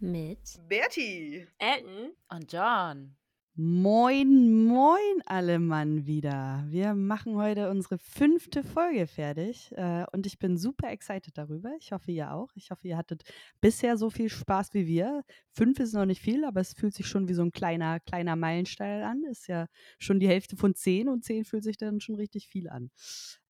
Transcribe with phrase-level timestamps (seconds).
[0.00, 3.16] mit Bertie, Elton und John.
[3.60, 6.64] Moin, moin alle Mann wieder.
[6.68, 11.72] Wir machen heute unsere fünfte Folge fertig äh, und ich bin super excited darüber.
[11.80, 12.50] Ich hoffe, ihr auch.
[12.54, 13.24] Ich hoffe, ihr hattet
[13.60, 15.24] bisher so viel Spaß wie wir.
[15.50, 18.36] Fünf ist noch nicht viel, aber es fühlt sich schon wie so ein kleiner, kleiner
[18.36, 19.24] Meilenstein an.
[19.24, 19.66] Ist ja
[19.98, 22.92] schon die Hälfte von zehn und zehn fühlt sich dann schon richtig viel an.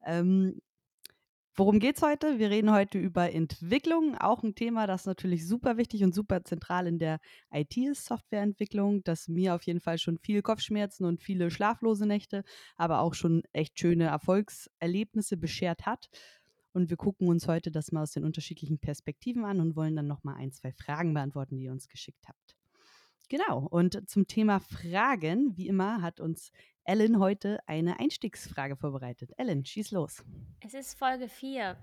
[0.06, 0.62] Ähm,
[1.58, 2.38] Worum geht es heute?
[2.38, 6.86] Wir reden heute über Entwicklung, auch ein Thema, das natürlich super wichtig und super zentral
[6.86, 7.18] in der
[7.52, 12.44] IT ist, Softwareentwicklung, das mir auf jeden Fall schon viel Kopfschmerzen und viele schlaflose Nächte,
[12.76, 16.10] aber auch schon echt schöne Erfolgserlebnisse beschert hat.
[16.74, 20.06] Und wir gucken uns heute das mal aus den unterschiedlichen Perspektiven an und wollen dann
[20.06, 22.54] nochmal ein, zwei Fragen beantworten, die ihr uns geschickt habt.
[23.28, 26.52] Genau, und zum Thema Fragen, wie immer, hat uns
[26.88, 29.32] Ellen heute eine Einstiegsfrage vorbereitet.
[29.36, 30.24] Ellen, schieß los.
[30.60, 31.76] Es ist Folge 4.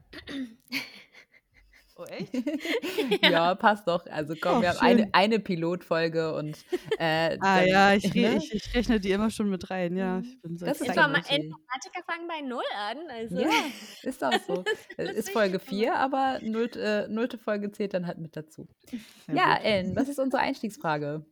[1.96, 2.34] Oh, echt?
[3.22, 3.30] ja.
[3.30, 3.56] ja.
[3.56, 4.04] passt doch.
[4.08, 6.58] Also komm, oh, wir haben eine, eine Pilotfolge und
[6.98, 8.38] äh, Ah dann, ja, ich, ne?
[8.38, 10.22] ich, ich, rechne die immer schon mit rein, ja.
[10.22, 12.98] Ich bin so das ist doch mal Informatiker fangen bei Null an.
[13.08, 13.40] Also.
[13.40, 13.50] Ja,
[14.02, 14.64] ist auch so.
[14.98, 18.68] Es ist Folge 4, aber nullte, äh, nullte Folge zählt dann halt mit dazu.
[19.28, 21.24] Ja, ja Ellen, was ist unsere Einstiegsfrage?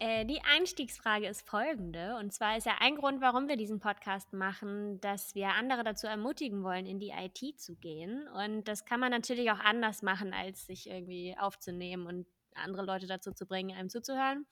[0.00, 2.16] Äh, die Einstiegsfrage ist folgende.
[2.18, 6.06] Und zwar ist ja ein Grund, warum wir diesen Podcast machen, dass wir andere dazu
[6.06, 8.28] ermutigen wollen, in die IT zu gehen.
[8.28, 13.08] Und das kann man natürlich auch anders machen, als sich irgendwie aufzunehmen und andere Leute
[13.08, 14.46] dazu zu bringen, einem zuzuhören.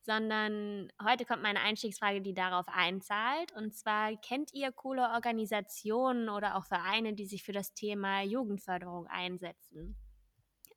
[0.00, 3.52] Sondern heute kommt meine Einstiegsfrage, die darauf einzahlt.
[3.54, 9.06] Und zwar, kennt ihr coole Organisationen oder auch Vereine, die sich für das Thema Jugendförderung
[9.08, 9.94] einsetzen?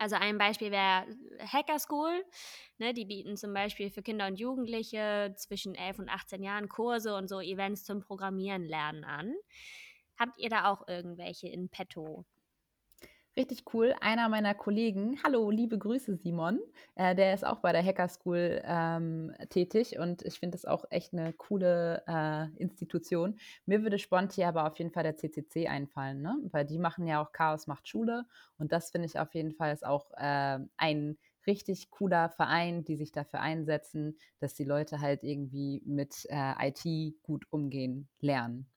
[0.04, 1.06] Also ein Beispiel wäre
[1.40, 2.26] Hacker School.
[2.78, 7.16] Ne, die bieten zum Beispiel für Kinder und Jugendliche zwischen 11 und 18 Jahren Kurse
[7.16, 9.34] und so Events zum Programmieren lernen an.
[10.20, 12.26] Habt ihr da auch irgendwelche in petto?
[13.36, 13.96] Richtig cool.
[14.00, 16.60] Einer meiner Kollegen, hallo, liebe Grüße, Simon,
[16.94, 20.86] äh, der ist auch bei der Hacker School ähm, tätig und ich finde das auch
[20.92, 23.40] echt eine coole äh, Institution.
[23.66, 26.38] Mir würde spontan aber auf jeden Fall der CCC einfallen, ne?
[26.52, 28.26] weil die machen ja auch Chaos macht Schule
[28.60, 31.18] und das finde ich auf jeden Fall ist auch äh, ein
[31.48, 37.16] richtig cooler Verein, die sich dafür einsetzen, dass die Leute halt irgendwie mit äh, IT
[37.24, 38.73] gut umgehen lernen.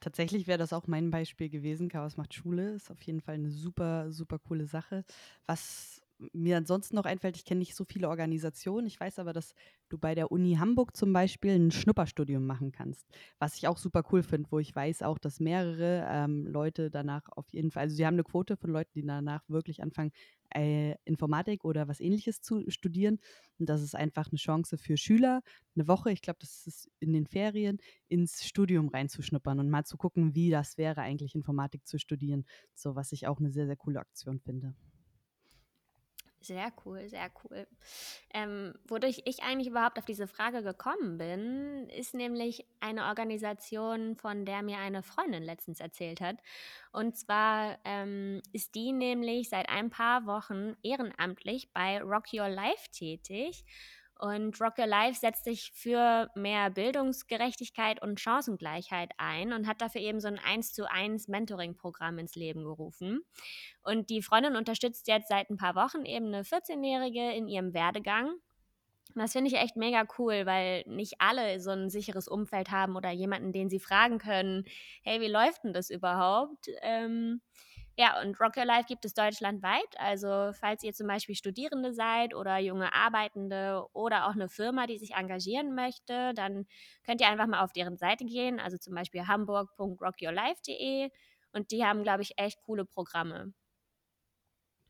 [0.00, 1.88] Tatsächlich wäre das auch mein Beispiel gewesen.
[1.88, 5.04] Chaos macht Schule ist auf jeden Fall eine super, super coole Sache.
[5.46, 6.02] Was
[6.32, 8.86] mir ansonsten noch einfällt, ich kenne nicht so viele Organisationen.
[8.86, 9.54] Ich weiß aber, dass
[9.88, 13.06] du bei der Uni Hamburg zum Beispiel ein Schnupperstudium machen kannst.
[13.38, 17.28] Was ich auch super cool finde, wo ich weiß auch, dass mehrere ähm, Leute danach
[17.30, 20.12] auf jeden Fall, also sie haben eine Quote von Leuten, die danach wirklich anfangen,
[20.54, 23.18] äh, Informatik oder was ähnliches zu studieren.
[23.58, 25.42] Und das ist einfach eine Chance für Schüler,
[25.74, 27.78] eine Woche, ich glaube, das ist in den Ferien,
[28.08, 32.44] ins Studium reinzuschnuppern und mal zu gucken, wie das wäre, eigentlich Informatik zu studieren.
[32.74, 34.74] So, was ich auch eine sehr, sehr coole Aktion finde.
[36.46, 37.66] Sehr cool, sehr cool.
[38.32, 44.44] Ähm, wodurch ich eigentlich überhaupt auf diese Frage gekommen bin, ist nämlich eine Organisation, von
[44.44, 46.36] der mir eine Freundin letztens erzählt hat.
[46.92, 52.92] Und zwar ähm, ist die nämlich seit ein paar Wochen ehrenamtlich bei Rock Your Life
[52.92, 53.64] tätig.
[54.18, 60.00] Und Rock Your Life setzt sich für mehr Bildungsgerechtigkeit und Chancengleichheit ein und hat dafür
[60.00, 63.20] eben so ein 1 zu 1 Mentoring-Programm ins Leben gerufen.
[63.82, 68.36] Und die Freundin unterstützt jetzt seit ein paar Wochen eben eine 14-Jährige in ihrem Werdegang.
[69.14, 73.10] Das finde ich echt mega cool, weil nicht alle so ein sicheres Umfeld haben oder
[73.10, 74.64] jemanden, den sie fragen können,
[75.02, 76.68] hey, wie läuft denn das überhaupt?
[76.82, 77.40] Ähm,
[77.98, 79.98] ja, und Rock Your Life gibt es deutschlandweit.
[79.98, 84.98] Also falls ihr zum Beispiel Studierende seid oder junge Arbeitende oder auch eine Firma, die
[84.98, 86.66] sich engagieren möchte, dann
[87.04, 91.10] könnt ihr einfach mal auf deren Seite gehen, also zum Beispiel hamburg.rockyourlife.de
[91.52, 93.54] und die haben, glaube ich, echt coole Programme.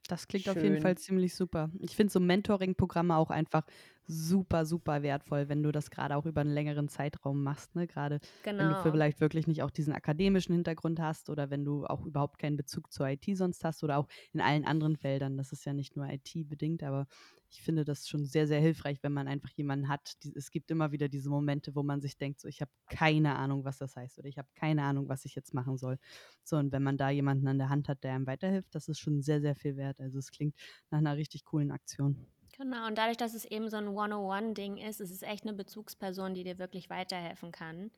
[0.08, 0.56] Das klingt Schön.
[0.56, 1.70] auf jeden Fall ziemlich super.
[1.80, 3.64] Ich finde so Mentoring-Programme auch einfach
[4.06, 7.74] super, super wertvoll, wenn du das gerade auch über einen längeren Zeitraum machst.
[7.74, 7.86] Ne?
[7.86, 8.58] Gerade genau.
[8.58, 8.90] wenn du genau.
[8.90, 12.92] vielleicht wirklich nicht auch diesen akademischen Hintergrund hast oder wenn du auch überhaupt keinen Bezug
[12.92, 15.36] zur IT sonst hast oder auch in allen anderen Feldern.
[15.36, 17.06] Das ist ja nicht nur IT-bedingt, aber
[17.50, 20.22] ich finde das schon sehr, sehr hilfreich, wenn man einfach jemanden hat.
[20.24, 23.36] Die, es gibt immer wieder diese Momente, wo man sich denkt, so ich habe keine
[23.36, 25.98] Ahnung, was das heißt oder ich habe keine Ahnung, was ich jetzt machen soll.
[26.42, 28.98] So, und wenn man da jemanden an der Hand hat, der einem weiterhilft, das ist
[28.98, 30.00] schon sehr, sehr viel wert.
[30.00, 30.56] Also es klingt
[30.90, 32.26] nach einer richtig coolen Aktion.
[32.58, 36.34] Genau, und dadurch, dass es eben so ein 101-Ding ist, ist es echt eine Bezugsperson,
[36.34, 37.90] die dir wirklich weiterhelfen kann.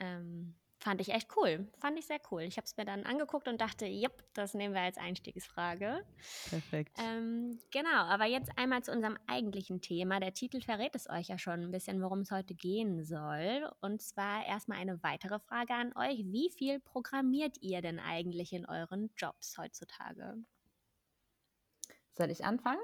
[0.00, 1.68] Ähm, fand ich echt cool.
[1.78, 2.42] Fand ich sehr cool.
[2.42, 6.04] Ich habe es mir dann angeguckt und dachte, jupp, das nehmen wir als Einstiegsfrage.
[6.48, 6.96] Perfekt.
[6.98, 10.18] Ähm, genau, aber jetzt einmal zu unserem eigentlichen Thema.
[10.18, 13.70] Der Titel verrät es euch ja schon ein bisschen, worum es heute gehen soll.
[13.80, 16.24] Und zwar erstmal eine weitere Frage an euch.
[16.24, 20.38] Wie viel programmiert ihr denn eigentlich in euren Jobs heutzutage?
[22.20, 22.82] Soll ich anfangen?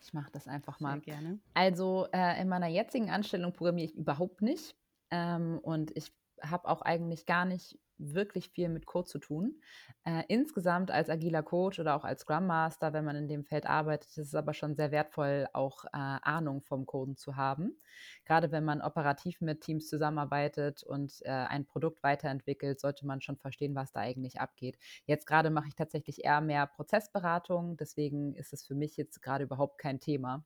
[0.00, 1.00] Ich mache das einfach mal.
[1.00, 1.40] Sehr gerne.
[1.54, 4.76] Also äh, in meiner jetzigen Anstellung programmiere ich überhaupt nicht.
[5.10, 9.60] Ähm, und ich habe auch eigentlich gar nicht wirklich viel mit Code zu tun.
[10.04, 13.66] Äh, insgesamt als agiler Coach oder auch als Scrum Master, wenn man in dem Feld
[13.66, 17.76] arbeitet, ist es aber schon sehr wertvoll, auch äh, Ahnung vom Coden zu haben.
[18.24, 23.36] Gerade wenn man operativ mit Teams zusammenarbeitet und äh, ein Produkt weiterentwickelt, sollte man schon
[23.36, 24.78] verstehen, was da eigentlich abgeht.
[25.06, 29.44] Jetzt gerade mache ich tatsächlich eher mehr Prozessberatung, deswegen ist es für mich jetzt gerade
[29.44, 30.44] überhaupt kein Thema.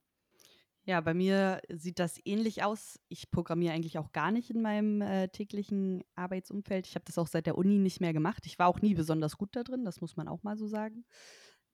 [0.87, 2.99] Ja, bei mir sieht das ähnlich aus.
[3.09, 6.87] Ich programmiere eigentlich auch gar nicht in meinem äh, täglichen Arbeitsumfeld.
[6.87, 8.47] Ich habe das auch seit der Uni nicht mehr gemacht.
[8.47, 11.05] Ich war auch nie besonders gut da drin, das muss man auch mal so sagen.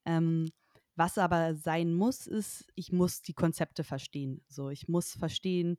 [0.05, 0.51] Ähm,
[0.97, 4.43] was aber sein muss, ist, ich muss die Konzepte verstehen.
[4.49, 5.77] So, ich muss verstehen,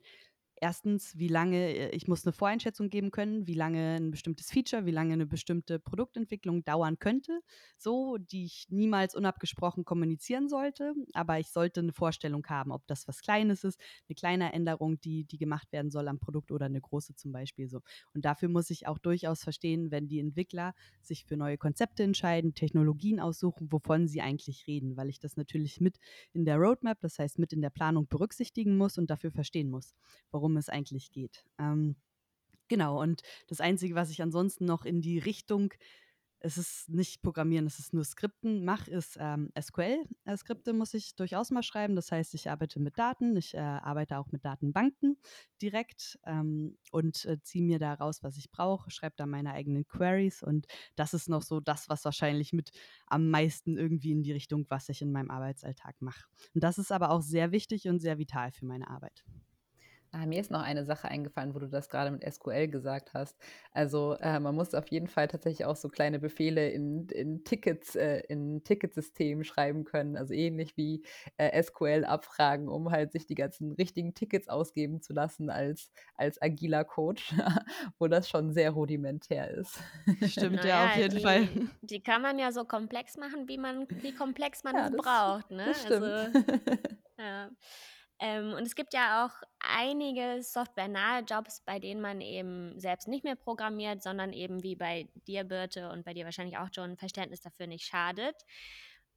[0.60, 4.86] erstens, wie lange, äh, ich muss eine Voreinschätzung geben können, wie lange ein bestimmtes Feature,
[4.86, 7.40] wie lange eine bestimmte Produktentwicklung dauern könnte,
[7.76, 13.08] so, die ich niemals unabgesprochen kommunizieren sollte, aber ich sollte eine Vorstellung haben, ob das
[13.08, 16.80] was Kleines ist, eine kleine Änderung, die, die gemacht werden soll am Produkt oder eine
[16.80, 17.80] große zum Beispiel so.
[18.14, 22.54] Und dafür muss ich auch durchaus verstehen, wenn die Entwickler sich für neue Konzepte entscheiden,
[22.54, 25.98] Technologien aussuchen, wovon sie eigentlich reden, weil ich das natürlich mit
[26.32, 29.94] in der Roadmap, das heißt mit in der Planung berücksichtigen muss und dafür verstehen muss,
[30.30, 31.44] warum worum es eigentlich geht.
[31.58, 31.96] Ähm,
[32.68, 35.74] genau, und das Einzige, was ich ansonsten noch in die Richtung
[36.40, 38.64] es ist nicht Programmieren, es ist nur Skripten.
[38.64, 41.96] mache, ist ähm, SQL-Skripte muss ich durchaus mal schreiben.
[41.96, 45.18] Das heißt, ich arbeite mit Daten, ich äh, arbeite auch mit Datenbanken
[45.60, 49.86] direkt ähm, und äh, ziehe mir da raus, was ich brauche, schreibe da meine eigenen
[49.86, 52.70] Queries und das ist noch so das, was wahrscheinlich mit
[53.06, 56.26] am meisten irgendwie in die Richtung, was ich in meinem Arbeitsalltag mache.
[56.54, 59.24] Und das ist aber auch sehr wichtig und sehr vital für meine Arbeit.
[60.12, 63.36] Ah, mir ist noch eine Sache eingefallen, wo du das gerade mit SQL gesagt hast.
[63.72, 67.94] Also äh, man muss auf jeden Fall tatsächlich auch so kleine Befehle in, in Tickets,
[67.94, 70.16] äh, in Ticketsystemen schreiben können.
[70.16, 71.04] Also ähnlich wie
[71.36, 76.40] äh, SQL abfragen, um halt sich die ganzen richtigen Tickets ausgeben zu lassen als, als
[76.40, 77.34] agiler Coach,
[77.98, 79.78] wo das schon sehr rudimentär ist.
[80.26, 81.48] Stimmt naja, ja auf jeden die, Fall.
[81.82, 85.50] Die kann man ja so komplex machen, wie man, wie komplex man ja, es braucht.
[85.50, 85.66] Ne?
[85.66, 86.04] Das stimmt.
[86.04, 86.38] Also,
[87.18, 87.50] ja.
[88.20, 93.24] Ähm, und es gibt ja auch einige softwarenahe Jobs, bei denen man eben selbst nicht
[93.24, 97.40] mehr programmiert, sondern eben wie bei dir, Birte, und bei dir wahrscheinlich auch schon Verständnis
[97.40, 98.34] dafür nicht schadet.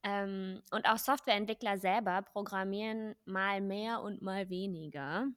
[0.04, 5.28] Ähm, und auch Softwareentwickler selber programmieren mal mehr und mal weniger.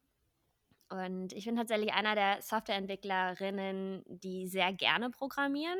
[0.91, 5.79] Und ich bin tatsächlich einer der Softwareentwicklerinnen, die sehr gerne programmieren.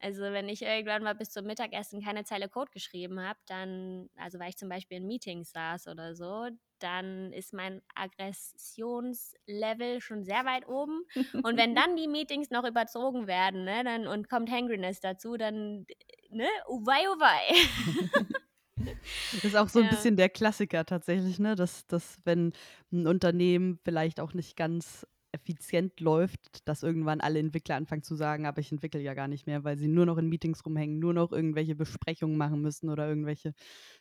[0.00, 4.38] Also wenn ich irgendwann mal bis zum Mittagessen keine Zeile Code geschrieben habe, dann, also
[4.38, 6.48] weil ich zum Beispiel in Meetings saß oder so,
[6.78, 11.02] dann ist mein Aggressionslevel schon sehr weit oben.
[11.42, 15.84] Und wenn dann die Meetings noch überzogen werden, ne, dann und kommt Hangriness dazu, dann,
[16.30, 17.40] ne, uwei, uwei.
[19.32, 19.90] Das ist auch so ein ja.
[19.90, 21.56] bisschen der Klassiker tatsächlich, ne?
[21.56, 22.52] Dass, dass wenn
[22.92, 25.04] ein Unternehmen vielleicht auch nicht ganz
[25.38, 29.46] effizient läuft, dass irgendwann alle Entwickler anfangen zu sagen, aber ich entwickle ja gar nicht
[29.46, 33.08] mehr, weil sie nur noch in Meetings rumhängen, nur noch irgendwelche Besprechungen machen müssen oder
[33.08, 33.54] irgendwelche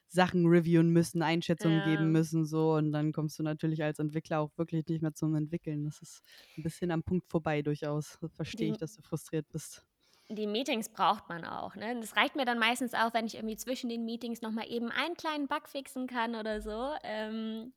[0.08, 1.86] Sachen reviewen müssen, Einschätzungen ja.
[1.86, 5.36] geben müssen, so und dann kommst du natürlich als Entwickler auch wirklich nicht mehr zum
[5.36, 5.86] Entwickeln.
[5.86, 6.24] Das ist
[6.58, 8.18] ein bisschen am Punkt vorbei durchaus.
[8.36, 9.86] Verstehe ich, dass du frustriert bist
[10.30, 11.76] die Meetings braucht man auch.
[11.76, 11.98] Ne?
[12.02, 15.16] Das reicht mir dann meistens auch, wenn ich irgendwie zwischen den Meetings nochmal eben einen
[15.16, 16.92] kleinen Bug fixen kann oder so.
[17.04, 17.72] Ähm,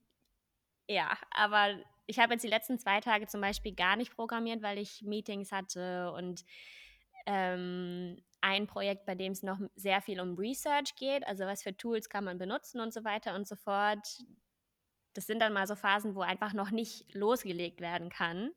[0.89, 1.77] ja, aber
[2.11, 5.53] ich habe jetzt die letzten zwei Tage zum Beispiel gar nicht programmiert, weil ich Meetings
[5.53, 6.45] hatte und
[7.27, 11.77] ähm, ein Projekt, bei dem es noch sehr viel um Research geht, also was für
[11.77, 14.05] Tools kann man benutzen und so weiter und so fort.
[15.15, 18.51] Das sind dann mal so Phasen, wo einfach noch nicht losgelegt werden kann.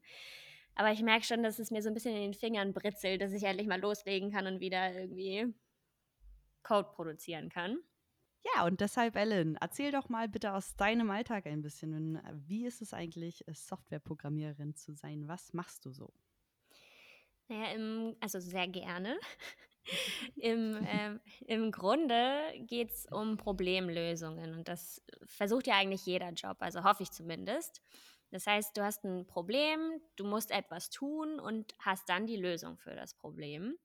[0.74, 3.34] Aber ich merke schon, dass es mir so ein bisschen in den Fingern britzelt, dass
[3.34, 5.54] ich endlich mal loslegen kann und wieder irgendwie
[6.64, 7.78] Code produzieren kann.
[8.44, 12.22] Ja, und deshalb, Ellen, erzähl doch mal bitte aus deinem Alltag ein bisschen.
[12.46, 15.28] Wie ist es eigentlich, äh, Softwareprogrammiererin zu sein?
[15.28, 16.14] Was machst du so?
[17.48, 19.18] Naja, im, also sehr gerne.
[20.36, 26.56] Im, äh, Im Grunde geht es um Problemlösungen und das versucht ja eigentlich jeder Job,
[26.60, 27.82] also hoffe ich zumindest.
[28.32, 32.78] Das heißt, du hast ein Problem, du musst etwas tun und hast dann die Lösung
[32.78, 33.78] für das Problem.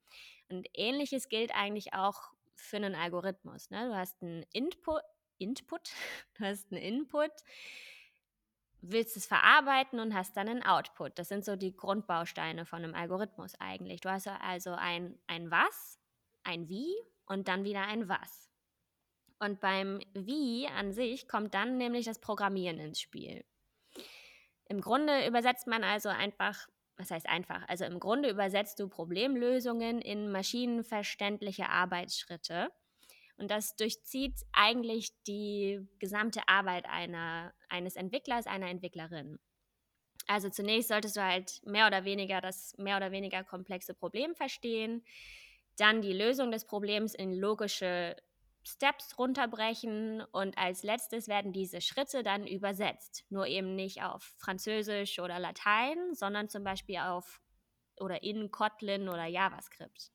[0.48, 3.70] Und ähnliches gilt eigentlich auch für einen Algorithmus.
[3.70, 3.88] Ne?
[3.88, 5.02] Du hast einen Input,
[5.38, 5.90] Input,
[6.38, 7.30] du hast einen Input,
[8.80, 11.18] willst es verarbeiten und hast dann einen Output.
[11.18, 14.00] Das sind so die Grundbausteine von einem Algorithmus eigentlich.
[14.00, 15.98] Du hast also ein, ein Was,
[16.44, 16.94] ein Wie
[17.26, 18.48] und dann wieder ein Was.
[19.40, 23.44] Und beim Wie an sich kommt dann nämlich das Programmieren ins Spiel.
[24.66, 27.66] Im Grunde übersetzt man also einfach was heißt einfach?
[27.68, 32.70] Also im Grunde übersetzt du Problemlösungen in maschinenverständliche Arbeitsschritte.
[33.36, 39.38] Und das durchzieht eigentlich die gesamte Arbeit einer, eines Entwicklers, einer Entwicklerin.
[40.26, 45.04] Also zunächst solltest du halt mehr oder weniger das mehr oder weniger komplexe Problem verstehen,
[45.76, 48.16] dann die Lösung des Problems in logische
[48.66, 53.24] Steps runterbrechen und als letztes werden diese Schritte dann übersetzt.
[53.30, 57.40] Nur eben nicht auf Französisch oder Latein, sondern zum Beispiel auf
[57.96, 60.10] oder in Kotlin oder JavaScript.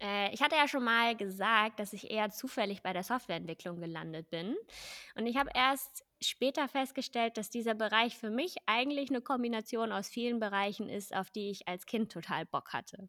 [0.00, 4.30] Äh, ich hatte ja schon mal gesagt, dass ich eher zufällig bei der Softwareentwicklung gelandet
[4.30, 4.56] bin.
[5.14, 10.08] Und ich habe erst später festgestellt, dass dieser Bereich für mich eigentlich eine Kombination aus
[10.08, 13.08] vielen Bereichen ist, auf die ich als Kind total Bock hatte.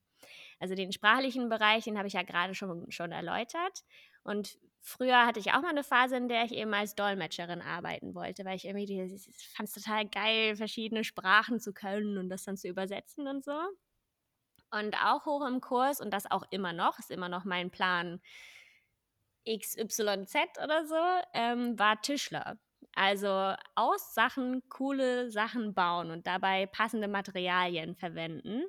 [0.60, 3.84] Also den sprachlichen Bereich, den habe ich ja gerade schon, schon erläutert.
[4.24, 8.16] Und früher hatte ich auch mal eine Phase, in der ich eben als Dolmetscherin arbeiten
[8.16, 9.18] wollte, weil ich irgendwie
[9.56, 13.60] fand es total geil, verschiedene Sprachen zu können und das dann zu übersetzen und so.
[14.72, 18.22] Und auch hoch im Kurs, und das auch immer noch, ist immer noch mein Plan
[19.46, 20.96] XYZ oder so,
[21.34, 22.58] ähm, war Tischler.
[22.94, 28.64] Also aus Sachen coole Sachen bauen und dabei passende Materialien verwenden.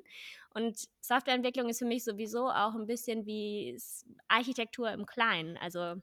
[0.53, 3.77] Und Softwareentwicklung ist für mich sowieso auch ein bisschen wie
[4.27, 5.57] Architektur im Kleinen.
[5.57, 5.95] Also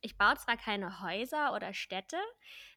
[0.00, 2.18] ich baue zwar keine Häuser oder Städte,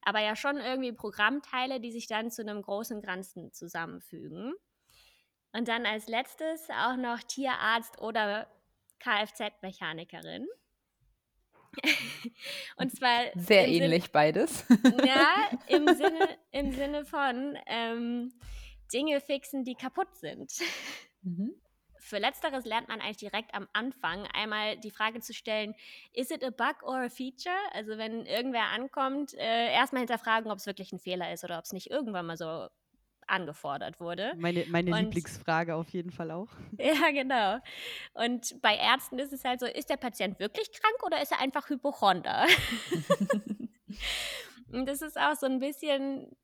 [0.01, 4.53] aber ja schon irgendwie Programmteile, die sich dann zu einem großen Ganzen zusammenfügen.
[5.53, 8.48] Und dann als letztes auch noch Tierarzt oder
[9.00, 10.48] Kfz-Mechanikerin.
[12.77, 13.25] Und zwar.
[13.35, 14.65] Sehr ähnlich Sinn, beides.
[15.05, 18.33] Ja, im Sinne, im Sinne von ähm,
[18.93, 20.51] Dinge fixen, die kaputt sind.
[21.21, 21.53] Mhm.
[21.99, 25.75] Für letzteres lernt man eigentlich direkt am Anfang einmal die Frage zu stellen,
[26.13, 27.55] is it a bug or a feature?
[27.73, 31.65] Also wenn irgendwer ankommt, äh, erstmal hinterfragen, ob es wirklich ein Fehler ist oder ob
[31.65, 32.67] es nicht irgendwann mal so
[33.31, 34.33] angefordert wurde.
[34.38, 36.50] Meine, meine und, Lieblingsfrage auf jeden Fall auch.
[36.77, 37.59] Ja, genau.
[38.13, 41.39] Und bei Ärzten ist es halt so, ist der Patient wirklich krank oder ist er
[41.39, 42.45] einfach Hypochonder?
[44.71, 46.35] und das ist auch so ein bisschen,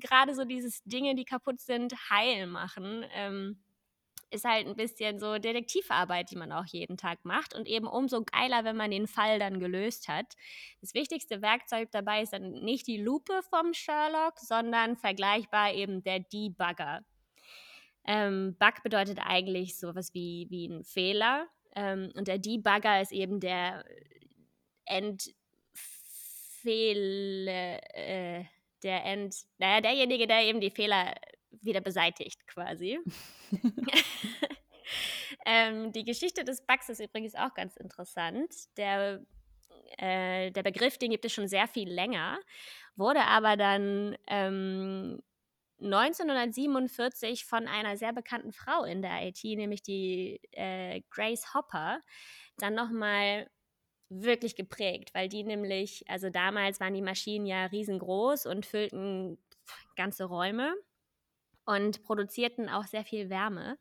[0.00, 3.04] gerade so dieses Dinge, die kaputt sind, heil machen.
[3.14, 3.62] Ähm,
[4.30, 8.22] ist halt ein bisschen so Detektivarbeit, die man auch jeden Tag macht und eben umso
[8.22, 10.34] geiler, wenn man den Fall dann gelöst hat.
[10.80, 16.20] Das wichtigste Werkzeug dabei ist dann nicht die Lupe vom Sherlock, sondern vergleichbar eben der
[16.20, 17.02] Debugger.
[18.06, 23.40] Ähm, Bug bedeutet eigentlich sowas wie, wie ein Fehler ähm, und der Debugger ist eben
[23.40, 23.84] der
[24.84, 25.38] Endfehler,
[27.94, 28.44] äh,
[28.82, 31.14] der End, naja, derjenige, der eben die Fehler
[31.50, 32.98] wieder beseitigt quasi.
[35.46, 38.54] ähm, die Geschichte des Bugs ist übrigens auch ganz interessant.
[38.76, 39.24] Der,
[39.98, 42.38] äh, der Begriff, den gibt es schon sehr viel länger,
[42.96, 45.20] wurde aber dann ähm,
[45.80, 52.00] 1947 von einer sehr bekannten Frau in der IT, nämlich die äh, Grace Hopper,
[52.58, 53.48] dann nochmal
[54.08, 59.38] wirklich geprägt, weil die nämlich, also damals waren die Maschinen ja riesengroß und füllten
[59.96, 60.74] ganze Räume
[61.68, 63.76] und produzierten auch sehr viel Wärme,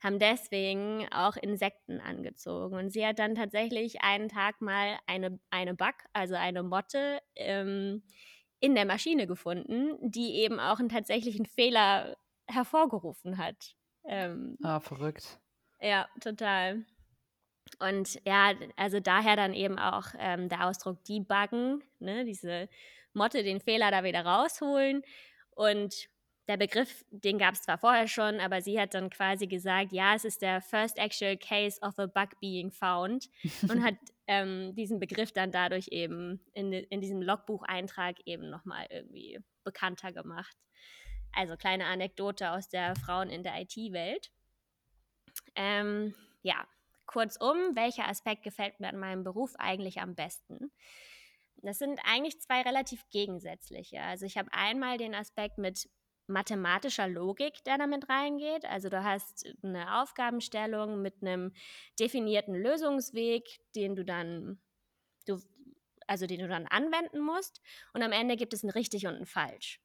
[0.00, 2.76] haben deswegen auch Insekten angezogen.
[2.76, 8.04] Und sie hat dann tatsächlich einen Tag mal eine, eine Bug, also eine Motte, ähm,
[8.60, 13.74] in der Maschine gefunden, die eben auch einen tatsächlichen Fehler hervorgerufen hat.
[14.04, 15.40] Ähm, ah, verrückt.
[15.80, 16.86] Ja, total.
[17.80, 22.68] Und ja, also daher dann eben auch ähm, der Ausdruck debuggen, ne, diese
[23.14, 25.02] Motte den Fehler da wieder rausholen.
[25.56, 26.08] Und
[26.48, 30.14] der Begriff, den gab es zwar vorher schon, aber sie hat dann quasi gesagt, ja,
[30.14, 33.30] es ist der first actual case of a bug being found
[33.68, 33.94] und hat
[34.26, 40.56] ähm, diesen Begriff dann dadurch eben in, in diesem Logbucheintrag eben nochmal irgendwie bekannter gemacht.
[41.32, 44.30] Also kleine Anekdote aus der Frauen in der IT-Welt.
[45.54, 46.66] Ähm, ja,
[47.06, 50.72] kurzum, welcher Aspekt gefällt mir an meinem Beruf eigentlich am besten?
[51.62, 54.00] Das sind eigentlich zwei relativ gegensätzliche.
[54.02, 55.88] Also ich habe einmal den Aspekt mit
[56.26, 58.64] mathematischer Logik, der damit reingeht.
[58.64, 61.52] Also du hast eine Aufgabenstellung mit einem
[61.98, 64.60] definierten Lösungsweg, den du dann,
[65.26, 65.38] du,
[66.06, 67.60] also den du dann anwenden musst.
[67.92, 69.80] Und am Ende gibt es ein richtig und ein falsch.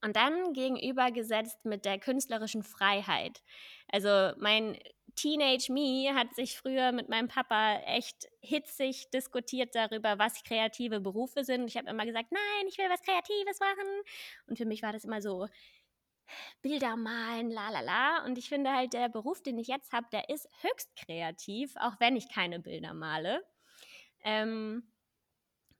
[0.00, 3.42] Und dann gegenübergesetzt mit der künstlerischen Freiheit.
[3.88, 4.78] Also mein
[5.16, 11.44] Teenage Me hat sich früher mit meinem Papa echt hitzig diskutiert darüber, was kreative Berufe
[11.44, 11.68] sind.
[11.68, 14.02] Ich habe immer gesagt, nein, ich will was Kreatives machen.
[14.46, 15.48] Und für mich war das immer so,
[16.62, 18.24] Bilder malen, la la la.
[18.24, 21.98] Und ich finde halt, der Beruf, den ich jetzt habe, der ist höchst kreativ, auch
[22.00, 23.44] wenn ich keine Bilder male.
[24.24, 24.92] Ähm,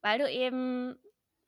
[0.00, 0.97] weil du eben,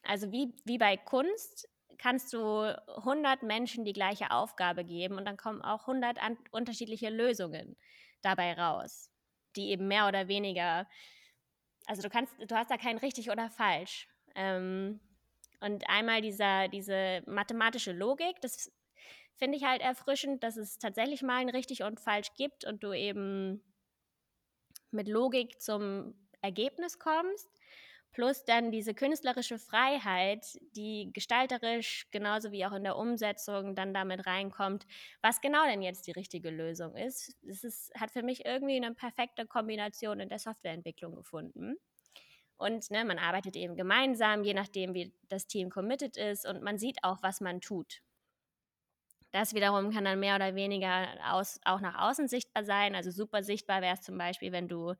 [0.03, 1.69] also wie, wie bei Kunst,
[2.01, 2.63] kannst du
[2.97, 6.19] 100 Menschen die gleiche Aufgabe geben und dann kommen auch 100
[6.51, 7.77] unterschiedliche Lösungen
[8.23, 9.11] dabei raus,
[9.57, 10.87] die eben mehr oder weniger
[11.91, 14.09] also du kannst, du hast da kein richtig oder falsch.
[14.37, 15.01] Ähm,
[15.61, 18.73] und einmal dieser, diese mathematische Logik, das
[19.37, 22.93] finde ich halt erfrischend, dass es tatsächlich mal ein richtig und falsch gibt und du
[22.93, 23.61] eben
[24.93, 27.49] mit Logik zum Ergebnis kommst.
[28.13, 30.45] Plus dann diese künstlerische Freiheit,
[30.77, 34.87] die gestalterisch genauso wie auch in der Umsetzung dann damit reinkommt,
[35.23, 37.37] was genau denn jetzt die richtige Lösung ist.
[37.49, 41.77] Es ist, hat für mich irgendwie eine perfekte Kombination in der Softwareentwicklung gefunden.
[42.57, 46.79] Und ne, man arbeitet eben gemeinsam, je nachdem, wie das Team committed ist und man
[46.79, 48.03] sieht auch, was man tut.
[49.33, 52.95] Das wiederum kann dann mehr oder weniger aus, auch nach außen sichtbar sein.
[52.97, 54.95] Also super sichtbar wäre es zum Beispiel, wenn du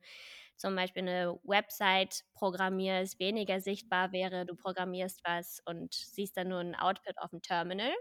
[0.61, 6.59] zum Beispiel eine Website programmierst, weniger sichtbar wäre, du programmierst was und siehst dann nur
[6.59, 7.93] einen Output auf dem Terminal.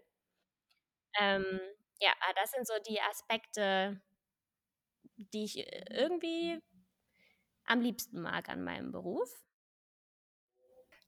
[1.19, 1.61] Ähm,
[2.01, 4.01] ja, das sind so die Aspekte,
[5.17, 6.61] die ich äh, irgendwie
[7.65, 9.43] am liebsten mag an meinem Beruf.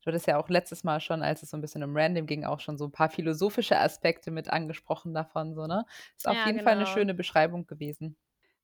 [0.03, 2.45] Du hattest ja auch letztes Mal schon, als es so ein bisschen um Random ging,
[2.45, 5.87] auch schon so ein paar philosophische Aspekte mit angesprochen davon, so, ne?
[6.17, 6.87] Ist auf Ja, jeden Fall eine genau.
[6.87, 8.17] schöne Beschreibung gewesen.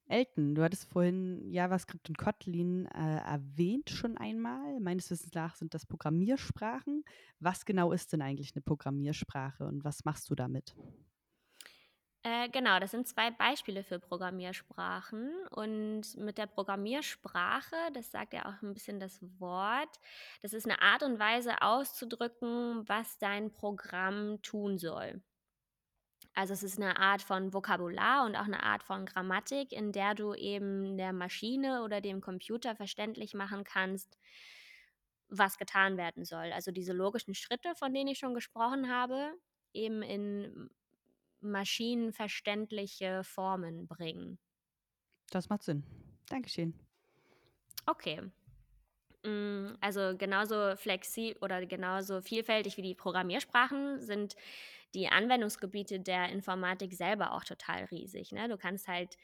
[0.09, 4.81] Elton, du hattest vorhin JavaScript und Kotlin äh, erwähnt schon einmal.
[4.81, 7.05] Meines Wissens nach sind das Programmiersprachen.
[7.41, 10.75] Was genau ist denn eigentlich eine Programmiersprache und was machst du damit?
[12.23, 15.31] Äh, genau, das sind zwei Beispiele für Programmiersprachen.
[15.51, 20.01] Und mit der Programmiersprache, das sagt ja auch ein bisschen das Wort,
[20.43, 25.23] das ist eine Art und Weise auszudrücken, was dein Programm tun soll.
[26.35, 30.15] Also es ist eine Art von Vokabular und auch eine Art von Grammatik, in der
[30.15, 34.17] du eben der Maschine oder dem Computer verständlich machen kannst,
[35.29, 36.53] was getan werden soll.
[36.53, 39.33] Also diese logischen Schritte, von denen ich schon gesprochen habe,
[39.73, 40.71] eben in
[41.41, 44.39] maschinenverständliche Formen bringen.
[45.31, 45.85] Das macht Sinn.
[46.27, 46.75] Dankeschön.
[47.89, 48.21] Okay.
[49.25, 54.37] Mm, Also genauso flexi oder genauso vielfältig wie die Programmiersprachen sind
[54.95, 58.33] die Anwendungsgebiete der Informatik selber auch total riesig.
[58.33, 58.49] Ne?
[58.49, 59.17] Du kannst halt,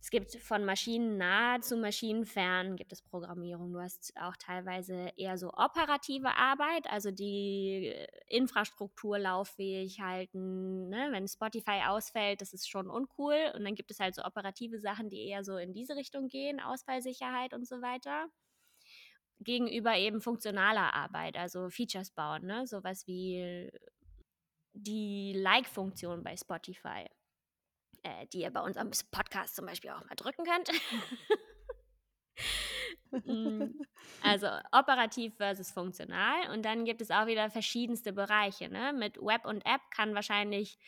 [0.00, 3.72] es gibt von maschinennah zu maschinenfern gibt es Programmierung.
[3.72, 7.94] Du hast auch teilweise eher so operative Arbeit, also die
[8.28, 10.88] Infrastruktur lauffähig halten.
[10.88, 11.08] Ne?
[11.12, 13.52] Wenn Spotify ausfällt, das ist schon uncool.
[13.54, 16.60] Und dann gibt es halt so operative Sachen, die eher so in diese Richtung gehen,
[16.60, 18.28] Ausfallsicherheit und so weiter
[19.42, 22.66] gegenüber eben funktionaler Arbeit, also Features bauen, ne?
[22.66, 23.70] sowas wie
[24.82, 27.06] die Like-Funktion bei Spotify,
[28.02, 30.70] äh, die ihr bei unserem Podcast zum Beispiel auch mal drücken könnt.
[33.10, 33.74] Mm,
[34.22, 36.50] also operativ versus funktional.
[36.52, 38.68] Und dann gibt es auch wieder verschiedenste Bereiche.
[38.68, 38.92] Ne?
[38.92, 40.78] Mit Web und App kann wahrscheinlich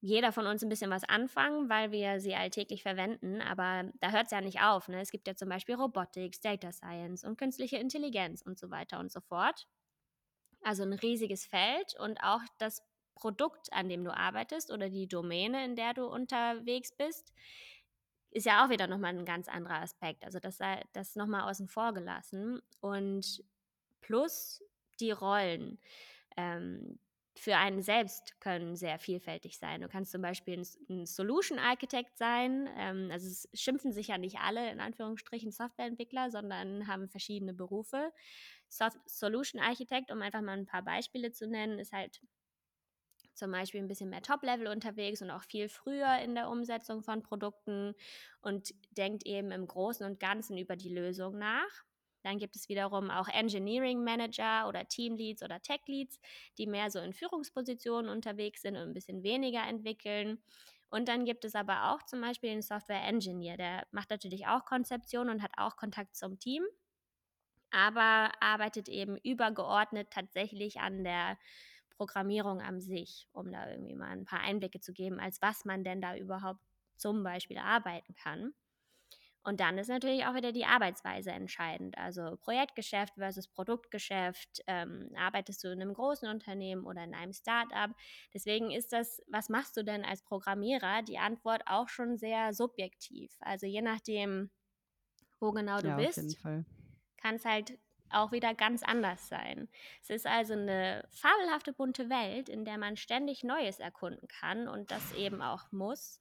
[0.00, 3.42] jeder von uns ein bisschen was anfangen, weil wir sie alltäglich verwenden.
[3.42, 4.88] Aber da hört es ja nicht auf.
[4.88, 5.00] Ne?
[5.00, 9.12] Es gibt ja zum Beispiel Robotics, Data Science und künstliche Intelligenz und so weiter und
[9.12, 9.66] so fort.
[10.62, 12.82] Also ein riesiges Feld und auch das
[13.20, 17.32] Produkt, an dem du arbeitest oder die Domäne, in der du unterwegs bist,
[18.30, 20.24] ist ja auch wieder nochmal ein ganz anderer Aspekt.
[20.24, 22.60] Also das sei das nochmal außen vor gelassen.
[22.80, 23.44] Und
[24.00, 24.62] plus
[25.00, 25.78] die Rollen
[26.36, 26.98] ähm,
[27.36, 29.80] für einen selbst können sehr vielfältig sein.
[29.80, 32.68] Du kannst zum Beispiel ein, Solution Architect sein.
[32.76, 38.12] Ähm, also es schimpfen sich ja nicht alle in Anführungsstrichen Softwareentwickler, sondern haben verschiedene Berufe.
[38.68, 42.20] Soft Solution Architect, um einfach mal ein paar Beispiele zu nennen, ist halt
[43.34, 47.22] zum Beispiel ein bisschen mehr Top-Level unterwegs und auch viel früher in der Umsetzung von
[47.22, 47.94] Produkten
[48.42, 51.84] und denkt eben im Großen und Ganzen über die Lösung nach.
[52.22, 56.18] Dann gibt es wiederum auch Engineering Manager oder Team Leads oder Tech Leads,
[56.58, 60.42] die mehr so in Führungspositionen unterwegs sind und ein bisschen weniger entwickeln.
[60.90, 64.64] Und dann gibt es aber auch zum Beispiel den Software Engineer, der macht natürlich auch
[64.64, 66.64] Konzeption und hat auch Kontakt zum Team,
[67.70, 71.38] aber arbeitet eben übergeordnet tatsächlich an der
[72.00, 75.84] Programmierung an sich, um da irgendwie mal ein paar Einblicke zu geben, als was man
[75.84, 76.62] denn da überhaupt
[76.96, 78.54] zum Beispiel arbeiten kann.
[79.42, 81.96] Und dann ist natürlich auch wieder die Arbeitsweise entscheidend.
[81.98, 84.62] Also Projektgeschäft versus Produktgeschäft.
[84.66, 87.90] Ähm, arbeitest du in einem großen Unternehmen oder in einem Start-up?
[88.34, 91.02] Deswegen ist das, was machst du denn als Programmierer?
[91.02, 93.36] Die Antwort auch schon sehr subjektiv.
[93.40, 94.50] Also je nachdem,
[95.40, 96.38] wo genau du Ja, bist,
[97.18, 97.78] kann es halt
[98.12, 99.68] auch wieder ganz anders sein.
[100.02, 104.90] Es ist also eine fabelhafte bunte Welt, in der man ständig Neues erkunden kann und
[104.90, 106.20] das eben auch muss.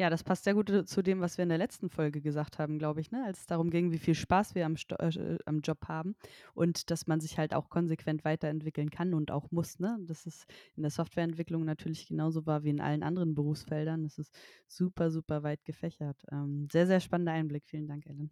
[0.00, 2.58] Ja, das passt sehr gut äh, zu dem, was wir in der letzten Folge gesagt
[2.58, 3.22] haben, glaube ich, ne?
[3.26, 6.14] als es darum ging, wie viel Spaß wir am, Sto äh, am Job haben
[6.54, 9.78] und dass man sich halt auch konsequent weiterentwickeln kann und auch muss.
[9.78, 9.98] Ne?
[10.06, 14.04] Das ist in der Softwareentwicklung natürlich genauso wahr wie in allen anderen Berufsfeldern.
[14.04, 14.34] Das ist
[14.66, 16.24] super, super weit gefächert.
[16.32, 17.64] Ähm, sehr, sehr spannender Einblick.
[17.66, 18.30] Vielen Dank, Ellen.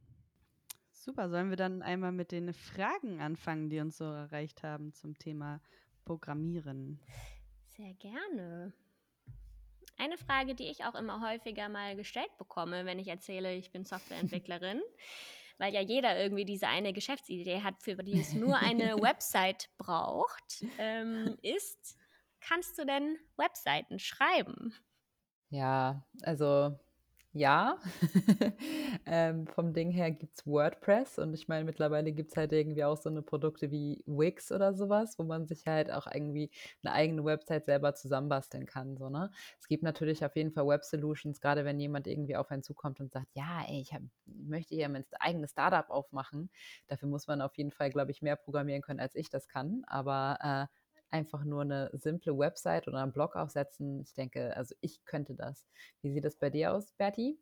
[1.08, 5.16] Super, sollen wir dann einmal mit den Fragen anfangen, die uns so erreicht haben zum
[5.16, 5.58] Thema
[6.04, 7.00] Programmieren?
[7.64, 8.74] Sehr gerne.
[9.96, 13.86] Eine Frage, die ich auch immer häufiger mal gestellt bekomme, wenn ich erzähle, ich bin
[13.86, 14.82] Softwareentwicklerin,
[15.56, 20.62] weil ja jeder irgendwie diese eine Geschäftsidee hat, für die es nur eine Website braucht,
[20.76, 21.96] ähm, ist,
[22.38, 24.74] kannst du denn Webseiten schreiben?
[25.48, 26.78] Ja, also
[27.32, 27.78] ja,
[29.06, 32.84] ähm, vom Ding her gibt es WordPress und ich meine, mittlerweile gibt es halt irgendwie
[32.84, 36.50] auch so eine Produkte wie Wix oder sowas, wo man sich halt auch irgendwie
[36.82, 39.30] eine eigene Website selber zusammenbasteln kann, so, ne?
[39.60, 43.12] Es gibt natürlich auf jeden Fall Web-Solutions, gerade wenn jemand irgendwie auf einen zukommt und
[43.12, 46.50] sagt: „Ja, ey, ich habe möchte hier mein eigenes Startup aufmachen.“
[46.86, 49.82] Dafür muss man auf jeden Fall, glaube ich, mehr programmieren können, als ich das kann,
[49.86, 50.77] aber, äh,
[51.10, 54.00] einfach nur eine simple Website oder einen Blog aufsetzen.
[54.02, 55.66] Ich denke, also ich könnte das.
[56.02, 57.38] Wie sieht das bei dir aus, Berti?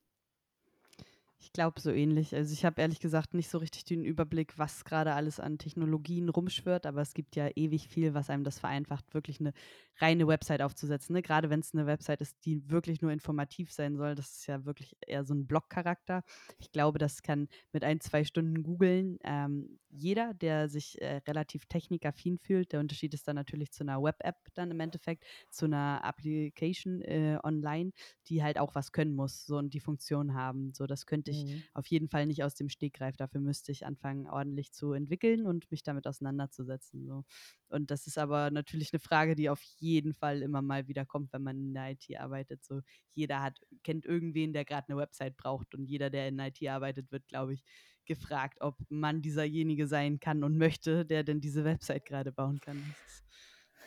[1.39, 2.35] Ich glaube so ähnlich.
[2.35, 6.29] Also ich habe ehrlich gesagt nicht so richtig den Überblick, was gerade alles an Technologien
[6.29, 9.53] rumschwirrt, aber es gibt ja ewig viel, was einem das vereinfacht, wirklich eine
[9.99, 11.15] reine Website aufzusetzen.
[11.15, 11.23] Ne?
[11.23, 14.65] Gerade wenn es eine Website ist, die wirklich nur informativ sein soll, das ist ja
[14.65, 16.23] wirklich eher so ein Blog-Charakter.
[16.59, 21.67] Ich glaube, das kann mit ein, zwei Stunden googeln ähm, jeder, der sich äh, relativ
[21.67, 22.73] technikaffin fühlt.
[22.73, 27.39] Der Unterschied ist dann natürlich zu einer Web-App dann im Endeffekt, zu einer Application äh,
[27.43, 27.93] online,
[28.29, 30.73] die halt auch was können muss so und die Funktion haben.
[30.75, 31.63] So, das könnte ich mhm.
[31.73, 33.17] auf jeden Fall nicht aus dem Stegreif.
[33.17, 37.07] Dafür müsste ich anfangen, ordentlich zu entwickeln und mich damit auseinanderzusetzen.
[37.07, 37.25] So.
[37.69, 41.33] Und das ist aber natürlich eine Frage, die auf jeden Fall immer mal wieder kommt,
[41.33, 42.65] wenn man in der IT arbeitet.
[42.65, 42.81] So,
[43.13, 46.67] jeder hat, kennt irgendwen, der gerade eine Website braucht und jeder, der in der IT
[46.69, 47.65] arbeitet, wird, glaube ich,
[48.05, 52.83] gefragt, ob man dieserjenige sein kann und möchte, der denn diese Website gerade bauen kann.
[53.05, 53.23] Das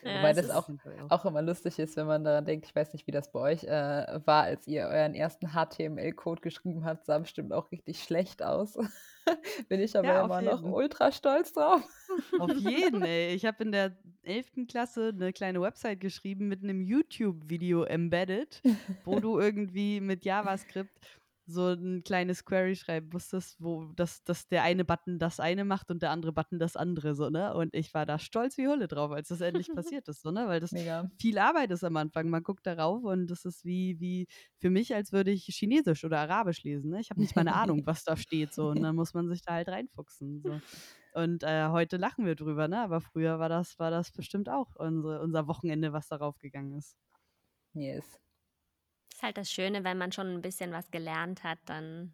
[0.04, 0.70] ja, Wobei das auch,
[1.10, 3.64] auch immer lustig ist, wenn man daran denkt, ich weiß nicht, wie das bei euch
[3.64, 8.78] äh, war, als ihr euren ersten HTML-Code geschrieben habt, sah bestimmt auch richtig schlecht aus.
[9.70, 11.82] Bin ich aber ja, immer noch ultra stolz drauf.
[12.40, 13.34] Auf jeden, ey.
[13.34, 14.68] Ich habe in der 11.
[14.68, 18.62] Klasse eine kleine Website geschrieben mit einem YouTube-Video embedded,
[19.06, 21.00] wo du irgendwie mit JavaScript
[21.50, 25.90] so ein kleines Query schreiben musstest, wo das, das der eine Button das eine macht
[25.92, 27.54] und der andere Button das andere, so, ne?
[27.54, 30.48] Und ich war da stolz wie Hulle drauf, als das endlich passiert ist, so, ne?
[30.48, 31.10] Weil das Mega.
[31.20, 32.30] viel Arbeit ist am Anfang.
[32.30, 36.20] Man guckt darauf und das ist wie, wie für mich, als würde ich Chinesisch oder
[36.20, 37.00] Arabisch lesen, ne?
[37.00, 38.70] Ich habe nicht mal eine Ahnung, was da steht, so.
[38.70, 40.62] Und dann muss man sich da halt reinfuchsen, so.
[41.14, 42.80] Und äh, heute lachen wir drüber, ne?
[42.80, 46.96] Aber früher war das, war das bestimmt auch unsere, unser Wochenende, was darauf gegangen ist.
[47.74, 48.20] Yes
[49.20, 52.14] ist halt das Schöne, wenn man schon ein bisschen was gelernt hat, dann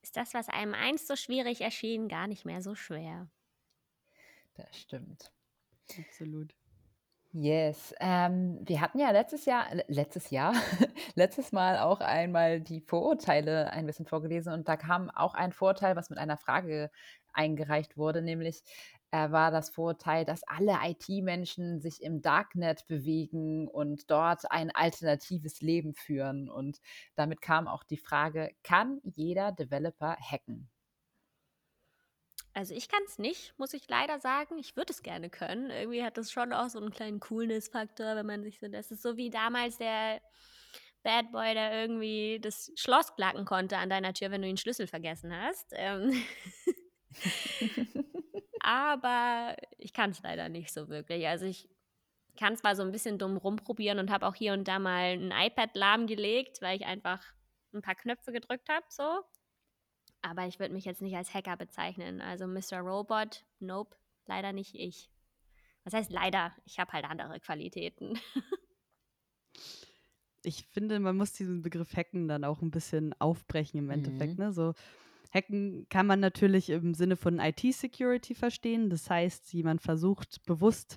[0.00, 3.28] ist das, was einem einst so schwierig erschien, gar nicht mehr so schwer.
[4.54, 5.30] Das stimmt.
[5.98, 6.54] Absolut.
[7.32, 7.94] Yes.
[8.00, 10.54] Ähm, wir hatten ja letztes Jahr, letztes Jahr,
[11.14, 15.94] letztes Mal auch einmal die Vorurteile ein bisschen vorgelesen und da kam auch ein Vorteil,
[15.94, 16.90] was mit einer Frage
[17.34, 18.62] eingereicht wurde, nämlich
[19.10, 25.60] äh, war das Vorurteil, dass alle IT-Menschen sich im Darknet bewegen und dort ein alternatives
[25.60, 26.48] Leben führen.
[26.48, 26.80] Und
[27.14, 30.68] damit kam auch die Frage, kann jeder Developer hacken?
[32.54, 34.58] Also ich kann es nicht, muss ich leider sagen.
[34.58, 35.70] Ich würde es gerne können.
[35.70, 39.02] Irgendwie hat das schon auch so einen kleinen Coolness-Faktor, wenn man sich so, das ist
[39.02, 40.20] so wie damals der
[41.04, 44.86] Bad Boy, der irgendwie das Schloss klacken konnte an deiner Tür, wenn du den Schlüssel
[44.86, 45.72] vergessen hast.
[45.76, 46.12] Ähm
[48.60, 51.26] aber ich kann es leider nicht so wirklich.
[51.26, 51.68] Also ich
[52.38, 55.32] kann zwar so ein bisschen dumm rumprobieren und habe auch hier und da mal ein
[55.32, 57.22] iPad lahmgelegt, weil ich einfach
[57.74, 59.22] ein paar Knöpfe gedrückt habe, so.
[60.22, 62.20] Aber ich würde mich jetzt nicht als Hacker bezeichnen.
[62.20, 62.80] Also Mr.
[62.80, 65.10] Robot, nope, leider nicht ich.
[65.84, 66.52] Was heißt leider?
[66.64, 68.18] Ich habe halt andere Qualitäten.
[70.42, 74.38] ich finde, man muss diesen Begriff Hacken dann auch ein bisschen aufbrechen im Endeffekt.
[74.38, 74.44] Mhm.
[74.44, 74.52] Ne?
[74.52, 74.74] So,
[75.30, 78.90] Hacken kann man natürlich im Sinne von IT-Security verstehen.
[78.90, 80.96] Das heißt, jemand versucht bewusst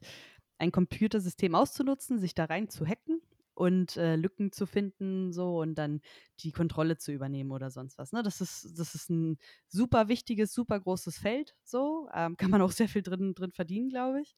[0.58, 3.22] ein Computersystem auszunutzen, sich da rein zu hacken
[3.54, 6.02] und äh, Lücken zu finden, so und dann
[6.40, 8.12] die Kontrolle zu übernehmen oder sonst was.
[8.12, 8.24] Ne?
[8.24, 11.56] Das ist, das ist ein super wichtiges, super großes Feld.
[11.64, 14.36] So ähm, kann man auch sehr viel drin, drin verdienen, glaube ich.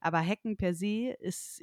[0.00, 1.60] Aber Hacken per se ist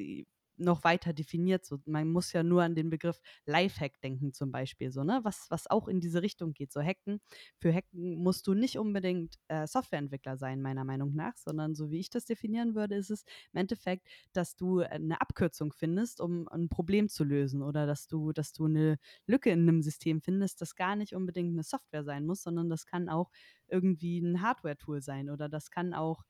[0.57, 1.65] noch weiter definiert.
[1.65, 5.19] So, man muss ja nur an den Begriff Lifehack denken zum Beispiel, so, ne?
[5.23, 6.71] was, was auch in diese Richtung geht.
[6.71, 7.19] So Hacken,
[7.57, 11.99] für Hacken musst du nicht unbedingt äh, Softwareentwickler sein, meiner Meinung nach, sondern so wie
[11.99, 16.69] ich das definieren würde, ist es im Endeffekt, dass du eine Abkürzung findest, um ein
[16.69, 20.75] Problem zu lösen oder dass du, dass du eine Lücke in einem System findest, das
[20.75, 23.31] gar nicht unbedingt eine Software sein muss, sondern das kann auch
[23.67, 26.23] irgendwie ein Hardware-Tool sein oder das kann auch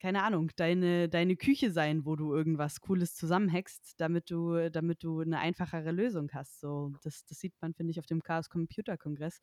[0.00, 5.20] keine Ahnung, deine, deine Küche sein, wo du irgendwas Cooles zusammenhackst, damit du, damit du
[5.20, 6.60] eine einfachere Lösung hast.
[6.60, 9.40] So, das, das sieht man, finde ich, auf dem Chaos Computer Kongress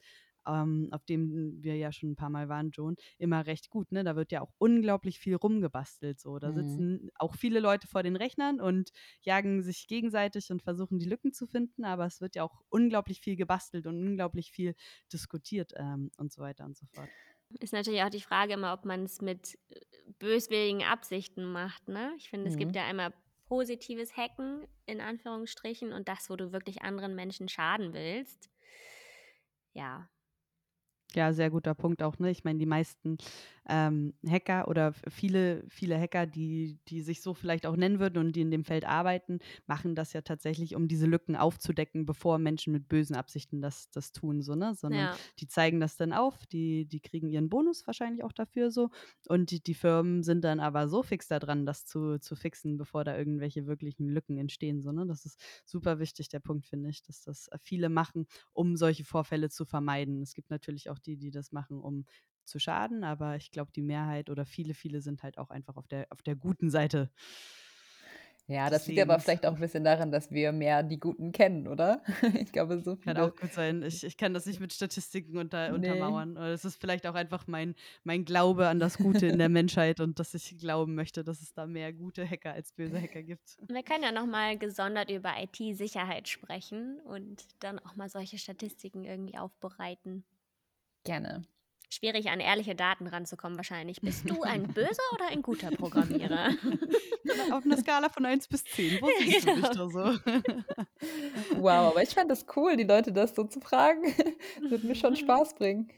[0.47, 3.91] ähm, auf dem wir ja schon ein paar Mal waren, Joan, immer recht gut.
[3.91, 4.03] Ne?
[4.03, 6.19] Da wird ja auch unglaublich viel rumgebastelt.
[6.19, 6.39] So.
[6.39, 6.53] Da Mhm.
[6.53, 11.33] sitzen auch viele Leute vor den Rechnern und jagen sich gegenseitig und versuchen die Lücken
[11.33, 14.75] zu finden, aber es wird ja auch unglaublich viel gebastelt und unglaublich viel
[15.11, 17.11] diskutiert ähm, und so weiter und so fort.
[17.59, 19.79] Ist natürlich auch die Frage immer, ob man es mit äh,
[20.19, 21.87] böswilligen Absichten macht.
[21.87, 22.13] Ne?
[22.17, 22.77] Ich finde, es gibt Mhm.
[22.77, 23.13] ja einmal
[23.45, 28.49] positives Hacken in Anführungsstrichen und das, wo du wirklich anderen Menschen schaden willst.
[29.73, 30.09] Ja,
[31.15, 32.31] Ja, sehr guter Punkt auch, ne?
[32.31, 33.17] Ich meine, die meisten
[33.69, 38.35] ähm, Hacker oder viele, viele Hacker, die, die sich so vielleicht auch nennen würden und
[38.35, 42.73] die in dem Feld arbeiten, machen das ja tatsächlich, um diese Lücken aufzudecken, bevor Menschen
[42.73, 44.73] mit bösen Absichten das, das tun, so, ne?
[44.73, 45.17] Sondern ja.
[45.39, 48.89] die zeigen das dann auf, die, die kriegen ihren Bonus wahrscheinlich auch dafür so.
[49.27, 53.03] Und die, die Firmen sind dann aber so fix daran, das zu, zu fixen, bevor
[53.03, 54.81] da irgendwelche wirklichen Lücken entstehen.
[54.81, 55.05] So, ne?
[55.05, 59.49] Das ist super wichtig, der Punkt, finde ich, dass das viele machen, um solche Vorfälle
[59.49, 60.21] zu vermeiden.
[60.23, 62.05] Es gibt natürlich auch die, die das machen, um
[62.45, 65.87] zu schaden, aber ich glaube, die Mehrheit oder viele, viele sind halt auch einfach auf
[65.87, 67.09] der, auf der guten Seite.
[68.45, 71.65] Ja, das liegt aber vielleicht auch ein bisschen daran, dass wir mehr die Guten kennen,
[71.65, 72.03] oder?
[72.45, 73.23] Ich glaube, so Kann viele.
[73.31, 73.83] auch gut sein.
[73.83, 75.75] Ich, ich kann das nicht mit Statistiken unter, Nee.
[75.75, 76.33] untermauern.
[76.33, 80.01] Oder Es ist vielleicht auch einfach mein, mein Glaube an das Gute in der Menschheit
[80.01, 83.57] und dass ich glauben möchte, dass es da mehr gute Hacker als böse Hacker gibt.
[83.67, 89.37] Wir können ja nochmal gesondert über IT-Sicherheit sprechen und dann auch mal solche Statistiken irgendwie
[89.37, 90.25] aufbereiten.
[91.03, 91.43] Gerne.
[91.89, 94.01] Schwierig an ehrliche Daten ranzukommen wahrscheinlich.
[94.01, 96.49] Bist du ein böser oder ein guter Programmierer?
[97.51, 98.99] Auf einer Skala von 1 bis 10.
[98.99, 99.89] Wo Ja, siehst du dich genau.
[99.89, 100.19] da so?
[101.57, 104.01] Wow, aber ich fand das cool, die Leute das so zu fragen.
[104.61, 105.91] Das wird mir schon Spaß bringen.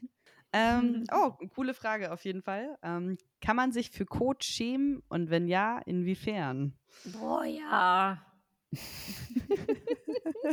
[0.51, 2.77] Ähm, oh, coole Frage auf jeden Fall.
[2.81, 6.73] Ähm, kann man sich für Code schämen und wenn ja, inwiefern?
[7.05, 8.25] Boah, ja.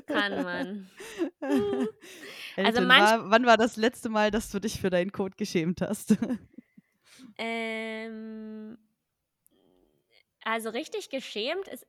[0.07, 0.91] Kann man.
[2.57, 5.81] Elton, manch- war, wann war das letzte Mal, dass du dich für deinen Code geschämt
[5.81, 6.17] hast?
[7.39, 8.77] Ähm,
[10.45, 11.87] also richtig geschämt ist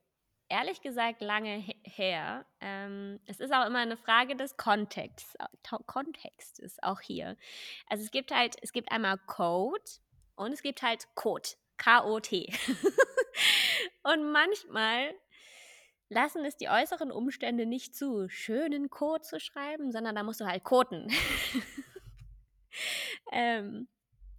[0.48, 2.46] ehrlich gesagt lange he- her.
[2.60, 5.36] Ähm, es ist auch immer eine Frage des Kontexts,
[5.86, 7.36] Kontextes auch hier.
[7.88, 9.82] Also es gibt halt, es gibt einmal Code
[10.36, 12.52] und es gibt halt Code, K-O-T.
[14.04, 15.14] und manchmal
[16.14, 20.46] lassen es die äußeren Umstände nicht zu, schönen Code zu schreiben, sondern da musst du
[20.46, 21.12] halt coden.
[23.32, 23.88] ähm,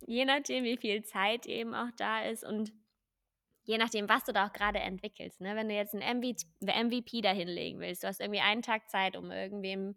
[0.08, 2.72] je nachdem, wie viel Zeit eben auch da ist und
[3.64, 5.42] je nachdem, was du da auch gerade entwickelst.
[5.42, 5.56] Ne?
[5.56, 9.32] Wenn du jetzt ein MVP, MVP dahinlegen willst, du hast irgendwie einen Tag Zeit, um
[9.32, 9.96] irgendwem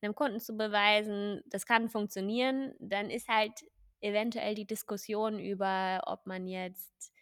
[0.00, 3.52] einem Kunden zu beweisen, das kann funktionieren, dann ist halt
[4.00, 7.12] eventuell die Diskussion über, ob man jetzt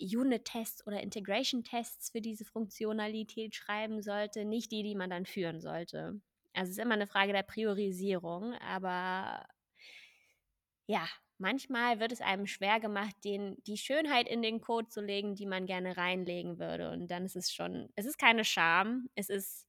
[0.00, 6.20] Unit-Tests oder Integration-Tests für diese Funktionalität schreiben sollte, nicht die, die man dann führen sollte.
[6.54, 9.46] Also es ist immer eine Frage der Priorisierung, aber
[10.86, 11.06] ja,
[11.38, 15.46] manchmal wird es einem schwer gemacht, den, die Schönheit in den Code zu legen, die
[15.46, 16.90] man gerne reinlegen würde.
[16.90, 19.68] Und dann ist es schon, es ist keine Scham, es ist,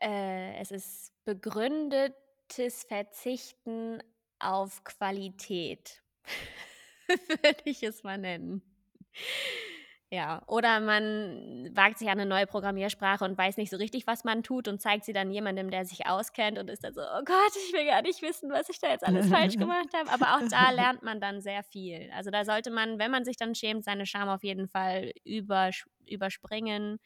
[0.00, 4.02] äh, es ist begründetes Verzichten
[4.38, 6.02] auf Qualität,
[7.42, 8.62] würde ich es mal nennen.
[10.14, 14.22] Ja, oder man wagt sich an eine neue Programmiersprache und weiß nicht so richtig, was
[14.22, 17.22] man tut und zeigt sie dann jemandem, der sich auskennt und ist dann so, oh
[17.24, 20.08] Gott, ich will gar nicht wissen, was ich da jetzt alles falsch gemacht habe.
[20.12, 22.10] Aber auch da lernt man dann sehr viel.
[22.14, 25.82] Also da sollte man, wenn man sich dann schämt, seine Scham auf jeden Fall übers
[26.06, 27.00] überspringen,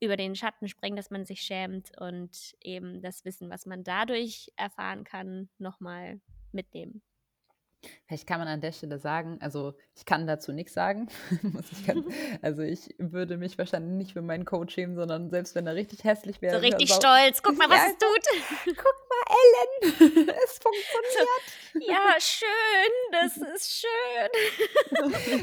[0.00, 4.48] über den Schatten springen, dass man sich schämt und eben das Wissen, was man dadurch
[4.56, 7.02] erfahren kann, nochmal mitnehmen.
[8.06, 11.08] Vielleicht kann man an der Stelle sagen, also ich kann dazu nichts sagen.
[11.70, 12.06] ich ganz,
[12.42, 16.02] also ich würde mich wahrscheinlich nicht für meinen Code schämen, sondern selbst wenn er richtig
[16.04, 16.56] hässlich wäre.
[16.56, 18.76] So richtig sau- stolz, guck mal, was Ja, es tut.
[18.76, 21.88] Guck mal, Ellen, es funktioniert.
[21.88, 23.84] Ja, schön, das ist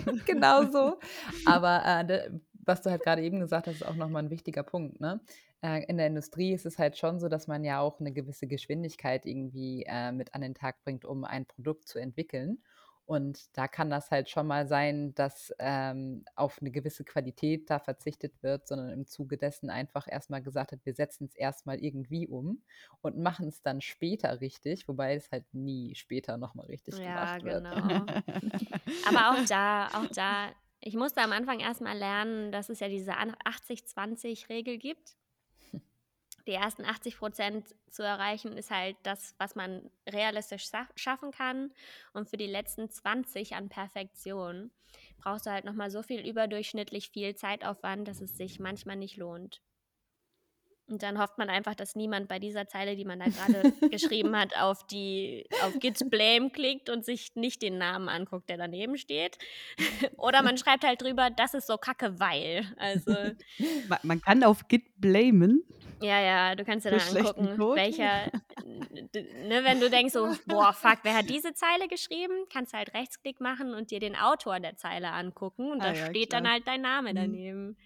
[0.03, 0.21] schön.
[0.25, 0.99] genau so.
[1.45, 2.29] Aber äh,
[2.65, 4.99] was du halt gerade eben gesagt hast, ist auch nochmal ein wichtiger Punkt.
[4.99, 5.21] Ne?
[5.61, 8.47] Äh, in der Industrie ist es halt schon so, dass man ja auch eine gewisse
[8.47, 12.59] Geschwindigkeit irgendwie äh, mit an den Tag bringt, um ein Produkt zu entwickeln.
[13.07, 17.77] Und da kann das halt schon mal sein, dass ähm, auf eine gewisse Qualität da
[17.77, 22.27] verzichtet wird, sondern im Zuge dessen einfach erstmal gesagt hat, wir setzen es erstmal irgendwie
[22.27, 22.63] um
[23.01, 27.43] und machen es dann später richtig, wobei es halt nie später nochmal richtig Ja, gemacht
[27.43, 27.63] wird.
[27.63, 28.05] genau.
[29.07, 30.49] Aber auch da, auch da,
[30.85, 35.17] ich musste am Anfang erstmal lernen, dass es ja diese 80-20-Regel gibt.
[36.45, 41.73] Die ersten 80 Prozent zu erreichen, ist halt das, was man realistisch scha- schaffen kann.
[42.13, 44.69] Und für die letzten 20 an Perfektion
[45.17, 49.63] brauchst du halt nochmal so viel überdurchschnittlich viel Zeitaufwand, dass es sich manchmal nicht lohnt.
[50.87, 54.37] Und dann hofft man einfach, dass niemand bei dieser Zeile, die man da gerade geschrieben
[54.37, 58.97] hat, auf die auf Git Blame klickt und sich nicht den Namen anguckt, der daneben
[58.97, 59.39] steht.
[60.17, 62.65] Oder man schreibt halt drüber, das ist so kacke, weil.
[62.77, 63.15] Also
[64.03, 65.63] man, kann auf Git blamen.
[66.01, 68.31] Ja, ja, du kannst dir dann angucken, welcher,
[68.63, 72.45] ne, wenn du denkst so, boah, fuck, wer hat diese Zeile geschrieben?
[72.51, 75.93] Kannst du halt Rechtsklick machen und dir den Autor der Zeile angucken und ah, da
[75.93, 76.41] ja, steht klar.
[76.41, 77.15] dann halt dein Name mhm.
[77.15, 77.77] daneben.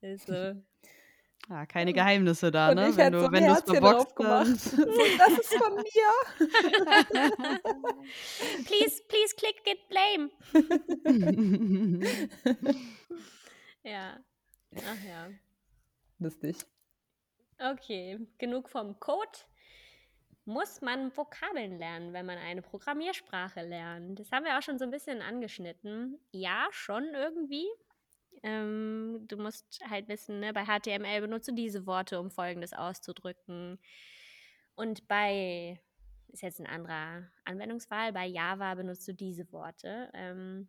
[0.00, 0.62] Also,
[1.50, 2.88] ja, keine Geheimnisse da, und ne?
[2.88, 4.48] Ich wenn du, so wenn du es verboxt gemacht.
[4.48, 4.72] das
[5.38, 5.84] ist von mir.
[8.64, 10.30] please, please click get blame.
[13.82, 14.18] ja.
[14.76, 15.28] Ach ja.
[16.18, 16.56] Lustig.
[17.58, 19.38] Okay, genug vom Code.
[20.46, 24.20] Muss man Vokabeln lernen, wenn man eine Programmiersprache lernt?
[24.20, 26.20] Das haben wir auch schon so ein bisschen angeschnitten.
[26.32, 27.66] Ja, schon irgendwie.
[28.44, 33.78] Ähm, du musst halt wissen, ne, bei HTML benutzt du diese Worte, um Folgendes auszudrücken.
[34.74, 35.80] Und bei,
[36.28, 40.10] ist jetzt ein anderer Anwendungsfall, bei Java benutzt du diese Worte.
[40.12, 40.68] Ähm,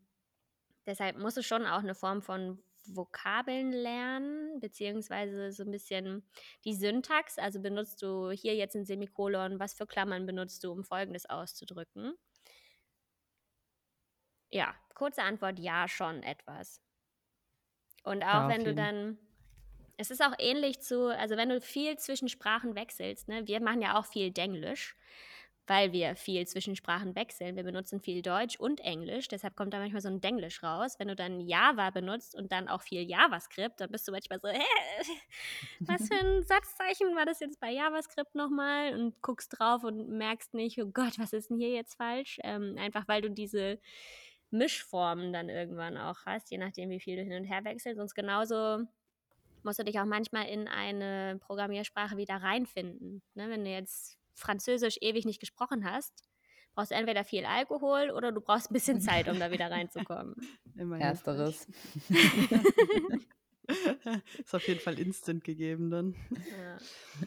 [0.85, 6.23] deshalb musst du schon auch eine Form von Vokabeln lernen, beziehungsweise so ein bisschen
[6.63, 7.37] die Syntax.
[7.37, 12.13] Also benutzt du hier jetzt ein Semikolon, was für Klammern benutzt du, um Folgendes auszudrücken?
[14.49, 16.84] Ja, kurze Antwort, ja, schon etwas.
[18.05, 19.17] Und auch ja, wenn du dann,
[19.97, 23.81] es ist auch ähnlich zu, also wenn du viel zwischen Sprachen wechselst, ne, wir machen
[23.81, 24.95] ja auch viel Denglisch,
[25.67, 27.55] weil wir viel zwischen Sprachen wechseln.
[27.55, 30.99] Wir benutzen viel Deutsch und Englisch, deshalb kommt da manchmal so ein Denglisch raus.
[30.99, 34.47] Wenn du dann Java benutzt und dann auch viel JavaScript, dann bist du manchmal so,
[34.49, 34.61] hä,
[35.79, 38.93] was für ein Satzzeichen war das jetzt bei JavaScript nochmal?
[38.93, 42.39] Und guckst drauf und merkst nicht, oh Gott, was ist denn hier jetzt falsch?
[42.43, 43.79] Ähm, einfach weil du diese
[44.51, 47.99] Mischformen dann irgendwann auch hast, je nachdem, wie viel du hin und her wechselst.
[47.99, 48.85] Und genauso
[49.63, 53.21] musst du dich auch manchmal in eine Programmiersprache wieder reinfinden.
[53.33, 53.49] Ne?
[53.49, 56.13] Wenn du jetzt Französisch ewig nicht gesprochen hast,
[56.75, 60.35] brauchst du entweder viel Alkohol oder du brauchst ein bisschen Zeit, um da wieder reinzukommen.
[60.75, 61.67] Immer Ersteres.
[64.37, 66.15] ist auf jeden Fall instant gegeben dann.
[66.31, 66.77] Ja.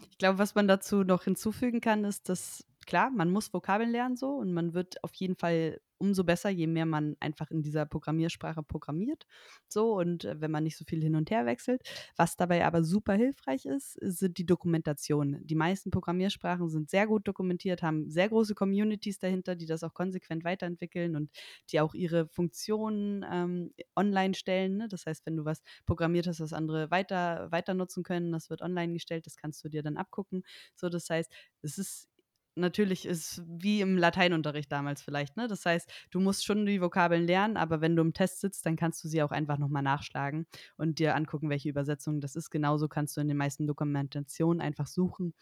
[0.09, 4.17] Ich glaube, was man dazu noch hinzufügen kann, ist, dass klar, man muss Vokabeln lernen
[4.17, 7.85] so und man wird auf jeden Fall umso besser, je mehr man einfach in dieser
[7.85, 9.27] Programmiersprache programmiert.
[9.67, 11.81] So und äh, wenn man nicht so viel hin und her wechselt.
[12.15, 15.45] Was dabei aber super hilfreich ist, sind die Dokumentationen.
[15.45, 19.93] Die meisten Programmiersprachen sind sehr gut dokumentiert, haben sehr große Communities dahinter, die das auch
[19.93, 21.29] konsequent weiterentwickeln und
[21.69, 24.77] die auch ihre Funktionen ähm, online stellen.
[24.77, 24.87] Ne?
[24.87, 28.61] Das heißt, wenn du was programmiert hast, was andere weiter, weiter nutzen können, das wird
[28.61, 30.43] online gestellt, das kannst du dir dann abgucken.
[30.75, 32.09] So, das heißt, es ist
[32.55, 35.47] natürlich ist wie im Lateinunterricht damals vielleicht, ne?
[35.47, 38.75] Das heißt, du musst schon die Vokabeln lernen, aber wenn du im Test sitzt, dann
[38.75, 42.49] kannst du sie auch einfach nochmal nachschlagen und dir angucken, welche Übersetzung das ist.
[42.49, 45.33] Genauso kannst du in den meisten Dokumentationen einfach suchen,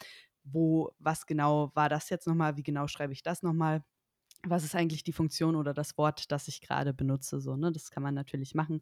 [0.43, 3.83] wo, was genau war das jetzt nochmal, wie genau schreibe ich das nochmal.
[4.45, 7.41] Was ist eigentlich die Funktion oder das Wort, das ich gerade benutze?
[7.41, 7.71] So, ne?
[7.71, 8.81] Das kann man natürlich machen.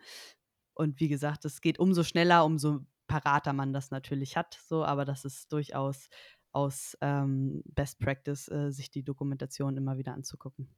[0.73, 5.05] Und wie gesagt, es geht umso schneller, umso parater man das natürlich hat, so, aber
[5.05, 6.07] das ist durchaus
[6.55, 10.69] aus ähm, Best Practice, äh, sich die Dokumentation immer wieder anzugucken.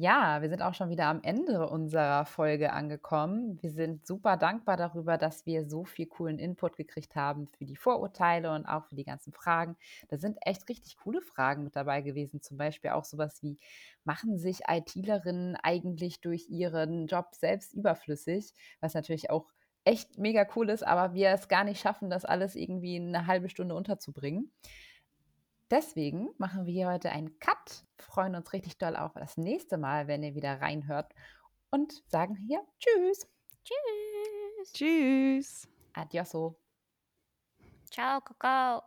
[0.00, 3.60] Ja, wir sind auch schon wieder am Ende unserer Folge angekommen.
[3.60, 7.74] Wir sind super dankbar darüber, dass wir so viel coolen Input gekriegt haben für die
[7.74, 9.76] Vorurteile und auch für die ganzen Fragen.
[10.08, 12.40] Da sind echt richtig coole Fragen mit dabei gewesen.
[12.40, 13.58] Zum Beispiel auch sowas wie,
[14.04, 18.54] machen sich ITlerinnen eigentlich durch ihren Job selbst überflüssig?
[18.80, 19.46] Was natürlich auch
[19.88, 23.26] echt mega cool ist, aber wir es gar nicht schaffen, das alles irgendwie in eine
[23.26, 24.52] halbe Stunde unterzubringen.
[25.70, 30.06] Deswegen machen wir hier heute einen Cut, freuen uns richtig doll auf das nächste Mal,
[30.06, 31.12] wenn ihr wieder reinhört
[31.70, 33.26] und sagen hier Tschüss.
[33.64, 34.72] Tschüss.
[34.72, 35.68] Tschüss.
[35.94, 36.58] Adioso.
[37.90, 38.82] Ciao, Kakao.